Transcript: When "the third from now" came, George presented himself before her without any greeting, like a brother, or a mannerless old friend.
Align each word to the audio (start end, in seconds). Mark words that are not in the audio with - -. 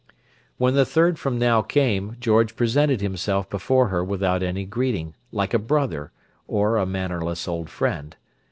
When 0.57 0.73
"the 0.73 0.83
third 0.83 1.19
from 1.19 1.37
now" 1.37 1.61
came, 1.61 2.17
George 2.19 2.55
presented 2.55 3.01
himself 3.01 3.47
before 3.51 3.89
her 3.89 4.03
without 4.03 4.41
any 4.41 4.65
greeting, 4.65 5.13
like 5.31 5.53
a 5.53 5.59
brother, 5.59 6.11
or 6.47 6.77
a 6.77 6.87
mannerless 6.87 7.47
old 7.47 7.69
friend. 7.69 8.15